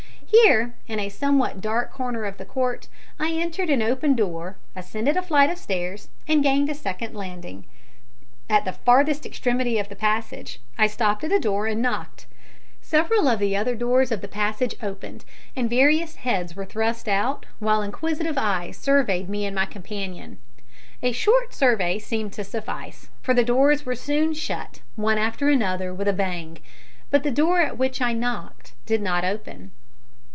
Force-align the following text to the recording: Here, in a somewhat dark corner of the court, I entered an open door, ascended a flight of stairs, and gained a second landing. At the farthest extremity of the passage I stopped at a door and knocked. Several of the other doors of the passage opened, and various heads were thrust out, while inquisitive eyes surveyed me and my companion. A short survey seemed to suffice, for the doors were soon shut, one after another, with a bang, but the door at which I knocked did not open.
Here, 0.45 0.75
in 0.87 0.97
a 0.97 1.09
somewhat 1.09 1.59
dark 1.59 1.91
corner 1.91 2.23
of 2.23 2.37
the 2.37 2.45
court, 2.45 2.87
I 3.19 3.33
entered 3.33 3.69
an 3.69 3.81
open 3.81 4.15
door, 4.15 4.55
ascended 4.77 5.17
a 5.17 5.21
flight 5.21 5.49
of 5.49 5.57
stairs, 5.57 6.07
and 6.25 6.41
gained 6.41 6.69
a 6.69 6.73
second 6.73 7.13
landing. 7.13 7.65
At 8.49 8.63
the 8.63 8.71
farthest 8.71 9.25
extremity 9.25 9.77
of 9.77 9.89
the 9.89 9.95
passage 9.95 10.61
I 10.77 10.87
stopped 10.87 11.25
at 11.25 11.33
a 11.33 11.39
door 11.39 11.67
and 11.67 11.81
knocked. 11.81 12.27
Several 12.81 13.27
of 13.27 13.39
the 13.39 13.57
other 13.57 13.75
doors 13.75 14.09
of 14.09 14.21
the 14.21 14.27
passage 14.29 14.73
opened, 14.81 15.25
and 15.53 15.69
various 15.69 16.15
heads 16.15 16.55
were 16.55 16.65
thrust 16.65 17.09
out, 17.09 17.45
while 17.59 17.81
inquisitive 17.81 18.37
eyes 18.37 18.77
surveyed 18.77 19.27
me 19.27 19.45
and 19.45 19.53
my 19.53 19.65
companion. 19.65 20.39
A 21.03 21.11
short 21.11 21.53
survey 21.53 21.99
seemed 21.99 22.31
to 22.33 22.45
suffice, 22.45 23.09
for 23.21 23.33
the 23.33 23.43
doors 23.43 23.85
were 23.85 23.95
soon 23.95 24.33
shut, 24.33 24.79
one 24.95 25.17
after 25.17 25.49
another, 25.49 25.93
with 25.93 26.07
a 26.07 26.13
bang, 26.13 26.59
but 27.09 27.23
the 27.23 27.31
door 27.31 27.59
at 27.59 27.77
which 27.77 28.01
I 28.01 28.13
knocked 28.13 28.73
did 28.85 29.01
not 29.01 29.25
open. 29.25 29.71